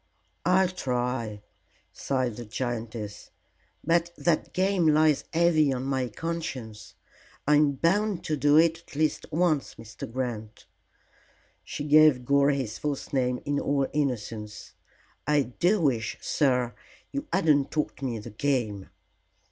[0.47, 1.43] "I'll try,"
[1.93, 3.29] sighed the giantess;
[3.83, 6.95] "but that game lies heavy on my conscience.
[7.47, 10.11] I'm bound to do it at least once, Mr.
[10.11, 10.65] Grant."
[11.63, 14.73] She gave Gore his false name in all innocence.
[15.27, 16.73] "I do wish, sir,
[17.11, 18.89] you hadn't taught me the game."